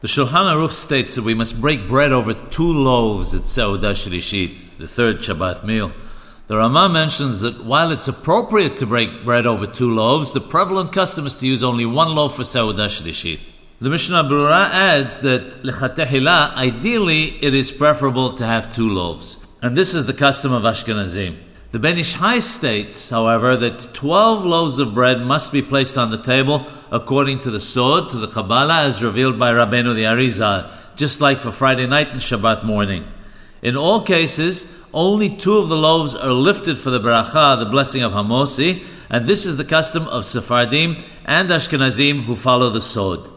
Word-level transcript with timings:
The 0.00 0.08
Shulchan 0.08 0.30
Aruch 0.30 0.72
states 0.72 1.16
that 1.16 1.24
we 1.24 1.34
must 1.34 1.60
break 1.60 1.86
bread 1.86 2.10
over 2.10 2.32
two 2.32 2.72
loaves 2.72 3.34
at 3.34 3.42
Seudah 3.42 3.92
Shlishit, 3.92 4.78
the 4.78 4.88
third 4.88 5.18
Shabbat 5.18 5.62
meal. 5.62 5.92
The 6.46 6.56
Rama 6.56 6.88
mentions 6.88 7.42
that 7.42 7.66
while 7.66 7.92
it's 7.92 8.08
appropriate 8.08 8.78
to 8.78 8.86
break 8.86 9.26
bread 9.26 9.44
over 9.44 9.66
two 9.66 9.92
loaves, 9.92 10.32
the 10.32 10.40
prevalent 10.40 10.94
custom 10.94 11.26
is 11.26 11.36
to 11.36 11.46
use 11.46 11.62
only 11.62 11.84
one 11.84 12.14
loaf 12.14 12.36
for 12.36 12.44
Seudah 12.44 12.86
Shlishit. 12.86 13.40
The 13.82 13.90
Mishnah 13.90 14.24
Berurah 14.24 14.70
adds 14.70 15.20
that 15.20 15.62
lechatehila, 15.64 16.54
ideally, 16.54 17.24
it 17.44 17.52
is 17.52 17.70
preferable 17.70 18.32
to 18.32 18.46
have 18.46 18.74
two 18.74 18.88
loaves, 18.88 19.36
and 19.60 19.76
this 19.76 19.94
is 19.94 20.06
the 20.06 20.14
custom 20.14 20.50
of 20.50 20.62
Ashkenazim. 20.62 21.36
The 21.72 21.78
Ben 21.78 21.98
Ish 21.98 22.14
Hai 22.14 22.40
states, 22.40 23.10
however, 23.10 23.56
that 23.56 23.94
12 23.94 24.44
loaves 24.44 24.80
of 24.80 24.92
bread 24.92 25.22
must 25.22 25.52
be 25.52 25.62
placed 25.62 25.96
on 25.96 26.10
the 26.10 26.20
table 26.20 26.66
according 26.90 27.38
to 27.40 27.50
the 27.52 27.60
Sod, 27.60 28.10
to 28.10 28.16
the 28.16 28.26
Kabbalah, 28.26 28.86
as 28.86 29.04
revealed 29.04 29.38
by 29.38 29.52
Rabbeinu 29.52 29.94
the 29.94 30.02
Arizal, 30.02 30.68
just 30.96 31.20
like 31.20 31.38
for 31.38 31.52
Friday 31.52 31.86
night 31.86 32.08
and 32.08 32.20
Shabbat 32.20 32.64
morning. 32.64 33.06
In 33.62 33.76
all 33.76 34.02
cases, 34.02 34.76
only 34.92 35.36
two 35.36 35.58
of 35.58 35.68
the 35.68 35.76
loaves 35.76 36.16
are 36.16 36.32
lifted 36.32 36.76
for 36.76 36.90
the 36.90 36.98
bracha, 36.98 37.56
the 37.56 37.66
blessing 37.66 38.02
of 38.02 38.10
Hamosi, 38.10 38.82
and 39.08 39.28
this 39.28 39.46
is 39.46 39.56
the 39.56 39.64
custom 39.64 40.08
of 40.08 40.24
Sephardim 40.24 40.96
and 41.24 41.50
Ashkenazim 41.50 42.24
who 42.24 42.34
follow 42.34 42.70
the 42.70 42.80
Sod. 42.80 43.30